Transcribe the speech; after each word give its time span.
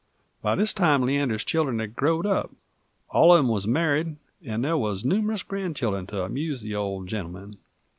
By 0.41 0.55
this 0.55 0.73
time 0.73 1.03
Leander's 1.03 1.43
children 1.43 1.77
had 1.77 1.95
growed 1.95 2.25
up; 2.25 2.49
all 3.11 3.29
on 3.33 3.37
'em 3.37 3.47
wuz 3.49 3.67
marr'd, 3.67 4.15
and 4.43 4.65
there 4.65 4.75
wuz 4.75 5.03
numeris 5.03 5.43
grandchildren 5.43 6.07
to 6.07 6.23
amuse 6.23 6.61
the 6.63 6.73
ol' 6.73 7.03
gentleman. 7.03 7.59